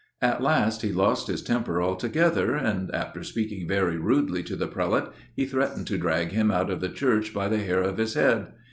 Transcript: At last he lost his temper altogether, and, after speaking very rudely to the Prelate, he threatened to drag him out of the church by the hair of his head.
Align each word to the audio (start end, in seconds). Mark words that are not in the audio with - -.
At 0.19 0.41
last 0.41 0.81
he 0.81 0.91
lost 0.91 1.27
his 1.27 1.43
temper 1.43 1.79
altogether, 1.79 2.55
and, 2.55 2.89
after 2.89 3.23
speaking 3.23 3.67
very 3.67 3.97
rudely 3.97 4.41
to 4.45 4.55
the 4.55 4.65
Prelate, 4.67 5.11
he 5.35 5.45
threatened 5.45 5.85
to 5.85 5.97
drag 5.99 6.29
him 6.31 6.49
out 6.49 6.71
of 6.71 6.81
the 6.81 6.89
church 6.89 7.35
by 7.35 7.47
the 7.47 7.59
hair 7.59 7.83
of 7.83 7.97
his 7.99 8.15
head. 8.15 8.47